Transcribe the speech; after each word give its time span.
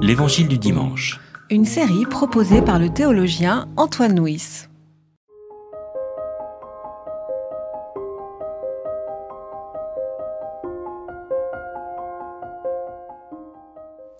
L'Évangile 0.00 0.48
du 0.48 0.58
dimanche. 0.58 1.20
Une 1.50 1.64
série 1.64 2.06
proposée 2.06 2.62
par 2.62 2.78
le 2.78 2.88
théologien 2.88 3.68
Antoine 3.76 4.18
Nuis. 4.18 4.66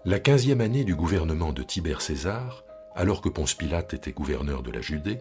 La 0.05 0.19
quinzième 0.21 0.61
année 0.61 0.85
du 0.85 0.95
gouvernement 0.95 1.53
de 1.53 1.63
Tibère 1.63 2.01
César, 2.01 2.65
alors 2.95 3.21
que 3.21 3.29
Ponce 3.29 3.55
Pilate 3.55 3.95
était 3.95 4.13
gouverneur 4.13 4.63
de 4.63 4.71
la 4.71 4.81
Judée, 4.81 5.21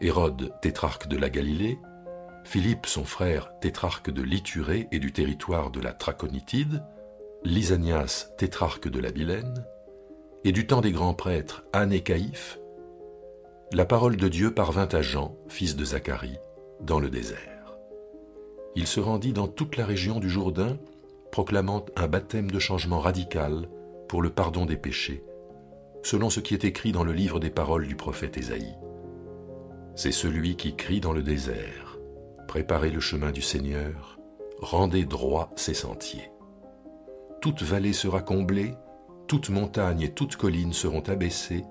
Hérode 0.00 0.52
tétrarque 0.60 1.08
de 1.08 1.16
la 1.16 1.30
Galilée, 1.30 1.78
Philippe 2.44 2.86
son 2.86 3.04
frère 3.04 3.52
tétrarque 3.60 4.10
de 4.10 4.22
l'Iturée 4.22 4.88
et 4.90 4.98
du 4.98 5.12
territoire 5.12 5.70
de 5.70 5.80
la 5.80 5.92
Traconitide, 5.92 6.82
Lysanias 7.44 8.28
tétrarque 8.38 8.88
de 8.88 9.00
la 9.00 9.10
Bilène, 9.10 9.64
et 10.44 10.52
du 10.52 10.66
temps 10.66 10.80
des 10.80 10.92
grands 10.92 11.14
prêtres 11.14 11.64
Anne 11.72 11.92
et 11.92 12.00
Caïphe, 12.00 12.58
la 13.72 13.84
parole 13.84 14.16
de 14.16 14.28
Dieu 14.28 14.52
parvint 14.52 14.88
à 14.92 15.02
Jean, 15.02 15.36
fils 15.48 15.76
de 15.76 15.84
Zacharie, 15.84 16.38
dans 16.80 17.00
le 17.00 17.10
désert. 17.10 17.76
Il 18.74 18.86
se 18.86 19.00
rendit 19.00 19.32
dans 19.32 19.48
toute 19.48 19.76
la 19.76 19.86
région 19.86 20.20
du 20.20 20.28
Jourdain, 20.28 20.78
proclamant 21.30 21.84
un 21.96 22.08
baptême 22.08 22.50
de 22.50 22.58
changement 22.58 23.00
radical 23.00 23.68
pour 24.08 24.22
le 24.22 24.30
pardon 24.30 24.66
des 24.66 24.76
péchés, 24.76 25.24
selon 26.02 26.30
ce 26.30 26.40
qui 26.40 26.54
est 26.54 26.64
écrit 26.64 26.92
dans 26.92 27.04
le 27.04 27.12
livre 27.12 27.40
des 27.40 27.50
paroles 27.50 27.86
du 27.86 27.96
prophète 27.96 28.36
Ésaïe. 28.36 28.76
C'est 29.94 30.12
celui 30.12 30.56
qui 30.56 30.74
crie 30.74 31.00
dans 31.00 31.12
le 31.12 31.22
désert, 31.22 31.92
Préparez 32.48 32.90
le 32.90 33.00
chemin 33.00 33.30
du 33.30 33.40
Seigneur, 33.40 34.18
rendez 34.60 35.06
droit 35.06 35.50
ses 35.56 35.72
sentiers. 35.72 36.31
Toute 37.42 37.64
vallée 37.64 37.92
sera 37.92 38.22
comblée, 38.22 38.76
toute 39.26 39.50
montagne 39.50 40.02
et 40.02 40.14
toute 40.14 40.36
colline 40.36 40.72
seront 40.72 41.00
abaissées, 41.00 41.64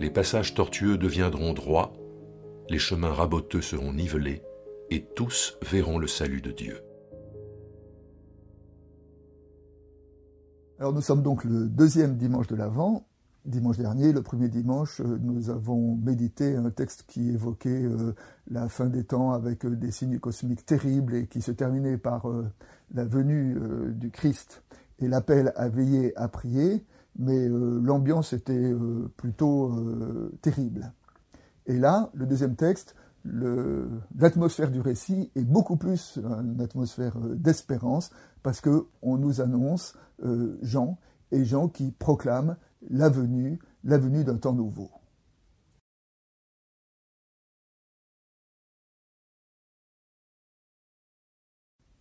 les 0.00 0.10
passages 0.10 0.52
tortueux 0.52 0.98
deviendront 0.98 1.52
droits, 1.52 1.92
les 2.68 2.80
chemins 2.80 3.12
raboteux 3.12 3.62
seront 3.62 3.92
nivelés, 3.92 4.42
et 4.90 5.04
tous 5.14 5.56
verront 5.62 5.98
le 5.98 6.08
salut 6.08 6.40
de 6.40 6.50
Dieu. 6.50 6.80
Alors 10.80 10.92
nous 10.92 11.02
sommes 11.02 11.22
donc 11.22 11.44
le 11.44 11.68
deuxième 11.68 12.16
dimanche 12.16 12.48
de 12.48 12.56
l'Avent. 12.56 13.06
Dimanche 13.44 13.76
dernier, 13.76 14.12
le 14.12 14.22
premier 14.22 14.48
dimanche, 14.48 15.02
euh, 15.02 15.18
nous 15.20 15.50
avons 15.50 15.96
médité 15.96 16.56
un 16.56 16.70
texte 16.70 17.04
qui 17.06 17.28
évoquait 17.28 17.84
euh, 17.84 18.14
la 18.50 18.70
fin 18.70 18.86
des 18.86 19.04
temps 19.04 19.32
avec 19.32 19.66
euh, 19.66 19.76
des 19.76 19.90
signes 19.90 20.18
cosmiques 20.18 20.64
terribles 20.64 21.14
et 21.14 21.26
qui 21.26 21.42
se 21.42 21.52
terminait 21.52 21.98
par 21.98 22.26
la 22.94 23.04
venue 23.04 23.56
du 23.92 24.10
Christ 24.10 24.63
et 24.98 25.08
l'appel 25.08 25.52
à 25.56 25.68
veiller, 25.68 26.16
à 26.16 26.28
prier, 26.28 26.84
mais 27.18 27.48
l'ambiance 27.48 28.32
était 28.32 28.74
plutôt 29.16 29.72
terrible. 30.42 30.92
Et 31.66 31.78
là, 31.78 32.10
le 32.14 32.26
deuxième 32.26 32.56
texte, 32.56 32.94
l'atmosphère 33.24 34.70
du 34.70 34.80
récit 34.80 35.30
est 35.34 35.44
beaucoup 35.44 35.76
plus 35.76 36.18
une 36.18 36.60
atmosphère 36.60 37.16
d'espérance 37.18 38.10
parce 38.42 38.60
qu'on 38.60 39.16
nous 39.18 39.40
annonce 39.40 39.96
Jean 40.62 40.98
et 41.30 41.44
Jean 41.44 41.68
qui 41.68 41.90
proclame 41.92 42.56
la 42.90 43.08
venue, 43.08 43.58
la 43.84 43.98
venue 43.98 44.24
d'un 44.24 44.36
temps 44.36 44.52
nouveau. 44.52 44.90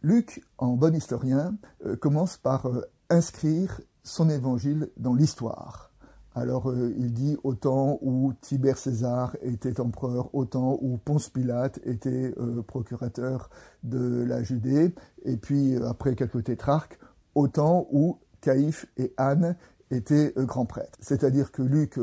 Luc, 0.05 0.43
en 0.57 0.75
bon 0.75 0.93
historien, 0.93 1.55
euh, 1.85 1.95
commence 1.95 2.35
par 2.35 2.65
euh, 2.65 2.81
inscrire 3.09 3.79
son 4.03 4.29
évangile 4.29 4.89
dans 4.97 5.13
l'histoire. 5.13 5.91
Alors 6.35 6.69
euh, 6.69 6.93
il 6.97 7.13
dit 7.13 7.37
au 7.45 7.55
temps 7.55 7.99
où 8.01 8.33
Tibère 8.41 8.77
César 8.77 9.37
était 9.41 9.79
empereur, 9.79 10.35
au 10.35 10.43
temps 10.43 10.77
où 10.81 10.97
Ponce 10.97 11.29
Pilate 11.29 11.79
était 11.85 12.35
procurateur 12.67 13.49
de 13.83 14.25
la 14.27 14.43
Judée, 14.43 14.93
et 15.23 15.37
puis 15.37 15.77
après 15.77 16.15
quelques 16.15 16.43
tétrarques, 16.43 16.99
au 17.33 17.47
temps 17.47 17.87
où 17.93 18.17
Caïphe 18.41 18.87
et 18.97 19.13
Anne 19.15 19.55
était 19.89 20.33
euh, 20.35 20.43
grand 20.43 20.65
prêtre. 20.65 20.97
C'est-à-dire 20.99 21.53
que 21.53 21.61
Luc 21.61 21.97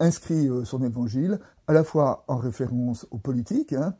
inscrit 0.00 0.48
son 0.64 0.82
évangile 0.82 1.38
à 1.68 1.72
la 1.72 1.84
fois 1.84 2.24
en 2.26 2.36
référence 2.36 3.06
aux 3.12 3.18
politiques, 3.18 3.74
hein, 3.74 3.94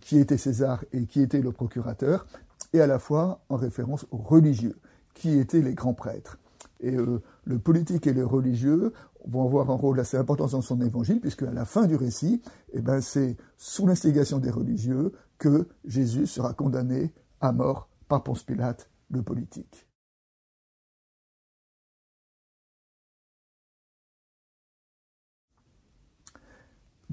qui 0.00 0.18
était 0.18 0.38
César 0.38 0.84
et 0.92 1.04
qui 1.04 1.20
était 1.20 1.42
le 1.42 1.52
procurateur, 1.52 2.26
et 2.74 2.80
à 2.80 2.86
la 2.86 2.98
fois 2.98 3.40
en 3.48 3.56
référence 3.56 4.04
aux 4.10 4.18
religieux, 4.18 4.76
qui 5.14 5.38
étaient 5.38 5.62
les 5.62 5.74
grands 5.74 5.94
prêtres. 5.94 6.38
Et 6.80 6.90
le 6.90 7.58
politique 7.58 8.06
et 8.06 8.12
le 8.12 8.26
religieux 8.26 8.92
vont 9.26 9.44
avoir 9.44 9.70
un 9.70 9.74
rôle 9.74 9.98
assez 10.00 10.16
important 10.16 10.48
dans 10.48 10.60
son 10.60 10.80
évangile, 10.82 11.20
puisque 11.20 11.44
à 11.44 11.52
la 11.52 11.64
fin 11.64 11.86
du 11.86 11.94
récit, 11.94 12.42
eh 12.72 12.82
ben, 12.82 13.00
c'est 13.00 13.36
sous 13.56 13.86
l'instigation 13.86 14.38
des 14.38 14.50
religieux 14.50 15.12
que 15.38 15.68
Jésus 15.84 16.26
sera 16.26 16.52
condamné 16.52 17.14
à 17.40 17.52
mort 17.52 17.88
par 18.08 18.22
Ponce 18.22 18.42
Pilate, 18.42 18.90
le 19.08 19.22
politique. 19.22 19.88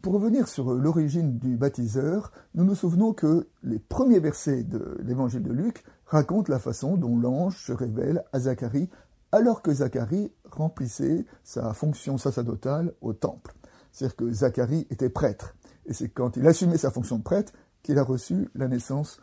Pour 0.01 0.13
revenir 0.13 0.47
sur 0.47 0.73
l'origine 0.73 1.37
du 1.37 1.57
baptiseur, 1.57 2.31
nous 2.55 2.63
nous 2.63 2.73
souvenons 2.73 3.13
que 3.13 3.47
les 3.61 3.77
premiers 3.77 4.19
versets 4.19 4.63
de 4.63 4.97
l'évangile 5.03 5.43
de 5.43 5.51
Luc 5.51 5.83
racontent 6.07 6.51
la 6.51 6.57
façon 6.57 6.97
dont 6.97 7.15
l'ange 7.15 7.63
se 7.63 7.71
révèle 7.71 8.23
à 8.33 8.39
Zacharie 8.39 8.89
alors 9.31 9.61
que 9.61 9.71
Zacharie 9.71 10.31
remplissait 10.49 11.27
sa 11.43 11.73
fonction 11.73 12.17
sacerdotale 12.17 12.93
au 13.01 13.13
temple. 13.13 13.53
C'est-à-dire 13.91 14.15
que 14.15 14.31
Zacharie 14.31 14.87
était 14.89 15.09
prêtre. 15.09 15.55
Et 15.85 15.93
c'est 15.93 16.09
quand 16.09 16.35
il 16.35 16.47
assumait 16.47 16.79
sa 16.79 16.89
fonction 16.89 17.19
de 17.19 17.23
prêtre 17.23 17.53
qu'il 17.83 17.99
a 17.99 18.03
reçu 18.03 18.49
l'annonce 18.55 19.19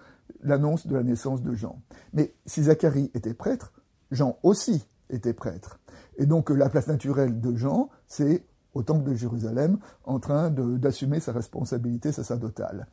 de 0.86 0.94
la 0.94 1.02
naissance 1.02 1.42
de 1.42 1.54
Jean. 1.54 1.82
Mais 2.12 2.34
si 2.46 2.62
Zacharie 2.62 3.10
était 3.14 3.34
prêtre, 3.34 3.72
Jean 4.12 4.38
aussi 4.44 4.86
était 5.10 5.34
prêtre. 5.34 5.80
Et 6.18 6.26
donc 6.26 6.50
la 6.50 6.68
place 6.68 6.86
naturelle 6.86 7.40
de 7.40 7.56
Jean, 7.56 7.88
c'est 8.06 8.44
au 8.78 8.82
temple 8.82 9.10
de 9.10 9.14
Jérusalem 9.14 9.78
en 10.04 10.20
train 10.20 10.50
d'assumer 10.50 11.18
sa 11.18 11.32
responsabilité 11.32 12.12
sacerdotale. 12.12 12.86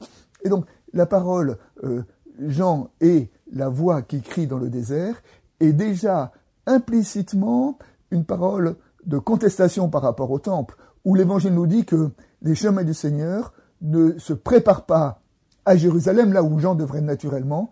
Et 0.43 0.49
donc 0.49 0.65
la 0.93 1.05
parole 1.05 1.57
euh, 1.83 2.01
Jean 2.39 2.89
est 3.01 3.29
la 3.51 3.69
voix 3.69 4.01
qui 4.01 4.21
crie 4.21 4.47
dans 4.47 4.57
le 4.57 4.69
désert 4.69 5.21
est 5.59 5.73
déjà 5.73 6.31
implicitement 6.65 7.77
une 8.09 8.25
parole 8.25 8.75
de 9.05 9.19
contestation 9.19 9.89
par 9.89 10.01
rapport 10.01 10.31
au 10.31 10.39
temple, 10.39 10.75
où 11.05 11.13
l'Évangile 11.13 11.53
nous 11.53 11.67
dit 11.67 11.85
que 11.85 12.09
les 12.41 12.55
chemins 12.55 12.83
du 12.83 12.95
Seigneur 12.95 13.53
ne 13.81 14.17
se 14.17 14.33
préparent 14.33 14.87
pas 14.87 15.21
à 15.65 15.75
Jérusalem, 15.75 16.33
là 16.33 16.41
où 16.41 16.59
Jean 16.59 16.73
devrait 16.73 17.01
naturellement, 17.01 17.69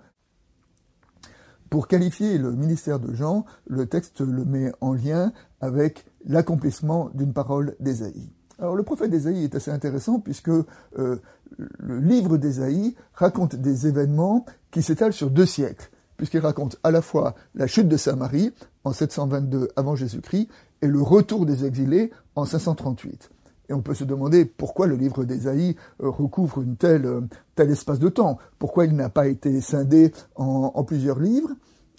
pour 1.73 1.88
qualifier 1.88 2.38
le 2.38 2.51
ministère 2.51 3.00
de 3.00 3.16
Jean, 3.16 3.45
le 3.66 3.88
texte 3.88 4.22
le 4.22 4.45
met 4.45 4.72
en 4.79 4.94
lien 4.94 5.34
avec 5.59 6.06
l'accomplissement 6.23 7.09
d'une 7.16 7.34
parole 7.34 7.75
d'Ésaïe. 7.79 8.29
Alors 8.59 8.75
le 8.75 8.84
prophète 8.84 9.09
d'Ésaïe 9.09 9.44
est 9.44 9.56
assez 9.56 9.72
intéressant 9.72 10.19
puisque 10.19 10.50
euh, 10.50 11.19
le 11.57 11.97
livre 11.97 12.38
d'Ésaïe 12.38 12.95
raconte 13.16 13.56
des 13.56 13.88
événements 13.88 14.45
qui 14.69 14.84
s'étalent 14.84 15.13
sur 15.13 15.31
deux 15.31 15.47
siècles, 15.47 15.89
puisqu'il 16.16 16.41
raconte 16.41 16.78
à 16.84 16.91
la 16.91 17.01
fois 17.01 17.34
la 17.56 17.66
chute 17.66 17.88
de 17.88 17.97
Samarie 17.97 18.53
en 18.84 18.94
722 18.94 19.69
avant 19.75 19.95
Jésus-Christ 19.95 20.50
et 20.84 20.88
le 20.88 21.01
retour 21.01 21.47
des 21.47 21.66
exilés 21.66 22.11
en 22.35 22.45
538. 22.45 23.31
Et 23.73 23.75
on 23.75 23.81
peut 23.81 23.95
se 23.95 24.03
demander 24.03 24.45
pourquoi 24.45 24.85
le 24.85 24.95
livre 24.95 25.23
d'Ésaïe 25.23 25.75
euh, 26.03 26.07
recouvre 26.07 26.61
une 26.61 26.78
telle, 26.78 27.07
euh, 27.07 27.22
tel 27.56 27.72
espace 27.72 27.97
de 27.97 28.07
temps, 28.07 28.38
pourquoi 28.59 28.85
il 28.85 28.95
n'a 28.95 29.09
pas 29.09 29.25
été 29.25 29.61
scindé 29.61 30.11
en, 30.35 30.84
plusieurs 30.84 31.19
livres? 31.19 31.50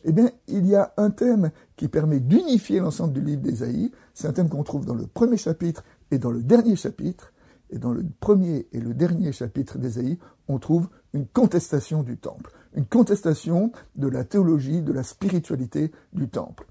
Eh 0.04 0.12
bien, 0.12 0.30
il 0.46 0.66
y 0.66 0.76
a 0.76 0.92
un 0.96 1.10
thème 1.10 1.50
qui 1.74 1.88
permet 1.88 2.20
d'unifier 2.20 2.78
l'ensemble 2.78 3.12
du 3.12 3.22
livre 3.22 3.42
d'Ésaïe. 3.42 3.90
C'est 4.12 4.28
un 4.28 4.32
thème 4.32 4.48
qu'on 4.48 4.62
trouve 4.62 4.86
dans 4.86 4.94
le 4.94 5.08
premier 5.08 5.36
chapitre 5.36 5.82
et 6.12 6.18
dans 6.18 6.30
le 6.30 6.44
dernier 6.44 6.76
chapitre. 6.76 7.32
Et 7.70 7.78
dans 7.78 7.92
le 7.92 8.04
premier 8.20 8.68
et 8.72 8.78
le 8.78 8.94
dernier 8.94 9.32
chapitre 9.32 9.76
d'Ésaïe, 9.76 10.20
on 10.46 10.60
trouve 10.60 10.88
une 11.12 11.26
contestation 11.26 12.04
du 12.04 12.18
temple, 12.18 12.52
une 12.76 12.86
contestation 12.86 13.72
de 13.96 14.06
la 14.06 14.22
théologie, 14.22 14.80
de 14.80 14.92
la 14.92 15.02
spiritualité 15.02 15.90
du 16.12 16.28
temple. 16.28 16.66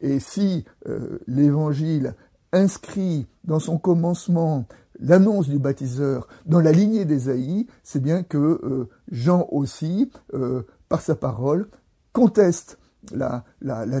Et 0.00 0.18
si 0.18 0.64
euh, 0.88 1.18
l'évangile 1.28 2.14
inscrit 2.52 3.26
dans 3.44 3.60
son 3.60 3.78
commencement 3.78 4.66
l'annonce 5.00 5.48
du 5.48 5.58
baptiseur 5.58 6.28
dans 6.46 6.60
la 6.60 6.72
lignée 6.72 7.04
d'Ésaïe, 7.04 7.66
c'est 7.82 8.02
bien 8.02 8.22
que 8.22 8.38
euh, 8.38 8.88
Jean 9.10 9.46
aussi, 9.50 10.10
euh, 10.34 10.62
par 10.88 11.00
sa 11.00 11.14
parole, 11.14 11.68
conteste 12.12 12.78
la, 13.12 13.44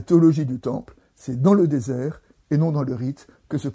théologie 0.02 0.46
du 0.46 0.60
temple. 0.60 0.94
C'est 1.14 1.40
dans 1.40 1.54
le 1.54 1.68
désert 1.68 2.22
et 2.50 2.56
non 2.56 2.72
dans 2.72 2.82
le 2.82 2.94
rite 2.94 3.26
que 3.48 3.58
se... 3.58 3.68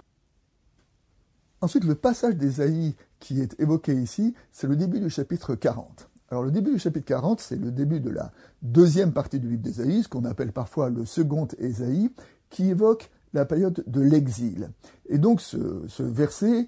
Ensuite, 1.61 1.85
le 1.85 1.95
passage 1.95 2.35
d'Ésaïe 2.35 2.95
qui 3.19 3.39
est 3.39 3.57
évoqué 3.59 3.93
ici, 3.93 4.33
c'est 4.51 4.67
le 4.67 4.75
début 4.75 4.99
du 4.99 5.09
chapitre 5.09 5.55
40. 5.55 6.09
Alors 6.29 6.43
le 6.43 6.51
début 6.51 6.71
du 6.71 6.79
chapitre 6.79 7.05
40, 7.05 7.39
c'est 7.39 7.55
le 7.55 7.71
début 7.71 7.99
de 7.99 8.09
la 8.09 8.31
deuxième 8.61 9.13
partie 9.13 9.39
du 9.39 9.47
livre 9.47 9.61
d'Ésaïe, 9.61 10.03
ce 10.03 10.09
qu'on 10.09 10.25
appelle 10.25 10.51
parfois 10.51 10.89
le 10.89 11.05
second 11.05 11.47
Ésaïe, 11.59 12.11
qui 12.49 12.69
évoque 12.69 13.11
la 13.33 13.45
période 13.45 13.83
de 13.87 14.01
l'exil. 14.01 14.69
Et 15.09 15.17
donc 15.17 15.41
ce 15.41 16.03
verset 16.03 16.67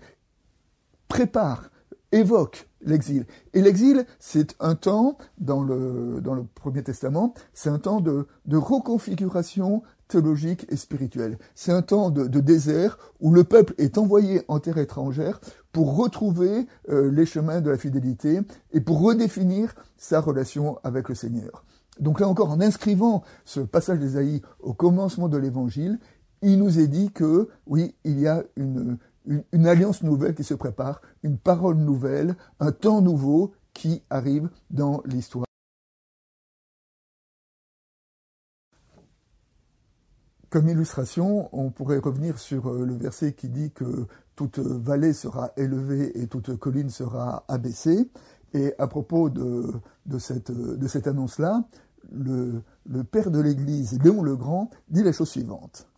prépare, 1.07 1.69
évoque 2.11 2.67
l'exil. 2.81 3.25
Et 3.53 3.61
l'exil, 3.61 4.05
c'est 4.19 4.55
un 4.59 4.75
temps, 4.75 5.17
dans 5.37 5.63
le, 5.63 6.21
Premier 6.55 6.83
Testament, 6.83 7.33
c'est 7.53 7.69
un 7.69 7.79
temps 7.79 7.99
de, 7.99 8.27
de 8.45 8.57
reconfiguration 8.57 9.83
théologique 10.07 10.65
et 10.69 10.75
spirituelle. 10.75 11.37
C'est 11.55 11.71
un 11.71 11.81
temps 11.81 12.11
de, 12.11 12.39
désert 12.39 12.97
où 13.19 13.33
le 13.33 13.43
peuple 13.43 13.73
est 13.77 13.97
envoyé 13.97 14.43
en 14.47 14.59
terre 14.59 14.77
étrangère 14.77 15.39
pour 15.71 15.95
retrouver 15.95 16.67
euh, 16.89 17.11
les 17.11 17.25
chemins 17.25 17.61
de 17.61 17.71
la 17.71 17.77
fidélité 17.77 18.41
et 18.71 18.81
pour 18.81 19.01
redéfinir 19.01 19.73
sa 19.97 20.21
relation 20.21 20.77
avec 20.83 21.09
le 21.09 21.15
Seigneur. 21.15 21.65
Donc 21.99 22.19
là 22.19 22.27
encore, 22.27 22.51
en 22.51 22.61
inscrivant 22.61 23.23
ce 23.45 23.61
passage 23.61 23.99
d'Ésaïe 23.99 24.41
au 24.59 24.73
commencement 24.73 25.29
de 25.29 25.37
l'Évangile, 25.37 25.99
il 26.45 26.59
nous 26.59 26.79
est 26.79 26.87
dit 26.87 27.11
que, 27.11 27.49
oui, 27.65 27.95
il 28.03 28.19
y 28.19 28.27
a 28.27 28.43
une, 28.55 28.99
alliance 29.65 30.03
nouvelle 30.03 30.35
qui 30.35 30.43
se 30.43 30.53
prépare, 30.53 31.01
une 31.23 31.39
parole 31.39 31.77
nouvelle, 31.77 32.35
un 32.59 32.71
temps 32.71 33.01
nouveau 33.01 33.53
qui 33.73 34.03
arrive 34.11 34.49
dans 34.69 35.01
l'histoire. 35.05 35.47
Comme 40.51 40.69
illustration, 40.69 41.49
on 41.51 41.71
pourrait 41.71 41.97
revenir 41.97 42.37
sur 42.37 42.67
euh, 42.69 42.85
le 42.85 42.93
verset 42.93 43.33
qui 43.33 43.49
dit 43.49 43.71
que 43.71 44.05
toute 44.35 44.59
vallée 44.59 45.13
sera 45.13 45.51
élevée 45.57 46.21
et 46.21 46.27
toute 46.27 46.55
colline 46.57 46.91
sera 46.91 47.43
abaissée. 47.47 48.09
Et 48.53 48.73
à 48.77 48.87
propos 48.87 49.29
de, 49.29 49.81
cette, 50.19 50.51
de 50.51 50.87
cette 50.87 51.07
annonce-là, 51.07 51.65
le 52.11 52.61
père 53.11 53.31
de 53.31 53.39
l'Église, 53.39 53.99
Léon 54.01 54.21
le 54.21 54.35
Grand, 54.37 54.69
dit 54.87 55.03
la 55.03 55.11
chose 55.11 55.29
suivante. 55.29 55.89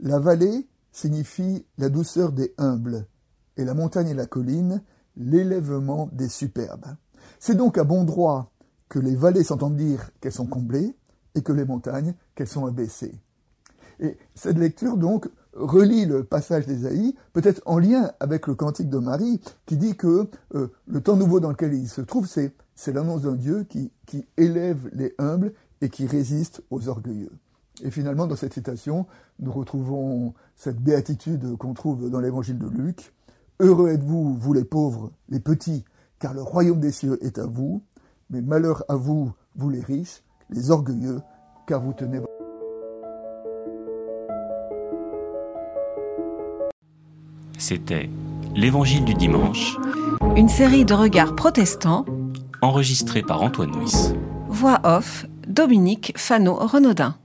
La 0.00 0.18
vallée 0.18 0.68
signifie 0.92 1.66
la 1.78 1.88
douceur 1.88 2.32
des 2.32 2.54
humbles, 2.58 3.06
et 3.56 3.64
la 3.64 3.74
montagne 3.74 4.08
et 4.08 4.14
la 4.14 4.26
colline, 4.26 4.82
l'élèvement 5.16 6.10
des 6.12 6.28
superbes. 6.28 6.96
C'est 7.38 7.54
donc 7.54 7.78
à 7.78 7.84
bon 7.84 8.04
droit 8.04 8.52
que 8.88 8.98
les 8.98 9.16
vallées 9.16 9.44
s'entendent 9.44 9.76
dire 9.76 10.10
qu'elles 10.20 10.32
sont 10.32 10.46
comblées, 10.46 10.94
et 11.34 11.42
que 11.42 11.52
les 11.52 11.64
montagnes 11.64 12.14
qu'elles 12.34 12.48
sont 12.48 12.66
abaissées. 12.66 13.14
Et 14.00 14.16
cette 14.34 14.58
lecture, 14.58 14.96
donc, 14.96 15.28
relie 15.54 16.04
le 16.04 16.24
passage 16.24 16.66
d'Ésaïe, 16.66 17.14
peut-être 17.32 17.62
en 17.66 17.78
lien 17.78 18.12
avec 18.20 18.46
le 18.46 18.54
cantique 18.54 18.90
de 18.90 18.98
Marie, 18.98 19.40
qui 19.64 19.76
dit 19.76 19.96
que 19.96 20.28
euh, 20.54 20.68
le 20.86 21.00
temps 21.00 21.16
nouveau 21.16 21.40
dans 21.40 21.50
lequel 21.50 21.72
il 21.74 21.88
se 21.88 22.02
trouve, 22.02 22.26
c'est, 22.26 22.52
l'annonce 22.88 23.22
d'un 23.22 23.36
Dieu 23.36 23.64
qui, 23.64 23.92
qui 24.06 24.26
élève 24.36 24.90
les 24.92 25.14
humbles 25.18 25.52
et 25.80 25.88
qui 25.88 26.06
résiste 26.06 26.62
aux 26.70 26.88
orgueilleux. 26.88 27.32
Et 27.82 27.90
finalement, 27.90 28.26
dans 28.26 28.36
cette 28.36 28.54
citation, 28.54 29.06
nous 29.38 29.52
retrouvons 29.52 30.34
cette 30.54 30.80
béatitude 30.80 31.56
qu'on 31.56 31.74
trouve 31.74 32.10
dans 32.10 32.20
l'évangile 32.20 32.58
de 32.58 32.68
Luc. 32.68 33.12
Heureux 33.60 33.90
êtes-vous, 33.90 34.34
vous 34.34 34.52
les 34.52 34.64
pauvres, 34.64 35.12
les 35.28 35.40
petits, 35.40 35.84
car 36.18 36.32
le 36.34 36.42
royaume 36.42 36.80
des 36.80 36.92
cieux 36.92 37.18
est 37.24 37.38
à 37.38 37.46
vous. 37.46 37.82
Mais 38.30 38.40
malheur 38.40 38.84
à 38.88 38.96
vous, 38.96 39.32
vous 39.54 39.70
les 39.70 39.80
riches, 39.80 40.22
les 40.50 40.70
orgueilleux, 40.70 41.20
car 41.66 41.80
vous 41.80 41.92
tenez. 41.92 42.20
C'était 47.58 48.08
l'Évangile 48.54 49.04
du 49.04 49.14
dimanche. 49.14 49.76
Une 50.36 50.48
série 50.48 50.84
de 50.84 50.94
regards 50.94 51.36
protestants. 51.36 52.04
Enregistré 52.62 53.22
par 53.22 53.42
Antoine 53.42 53.70
Nuis. 53.70 54.14
Voix 54.48 54.80
off, 54.84 55.26
Dominique 55.46 56.12
Fano-Renaudin. 56.16 57.16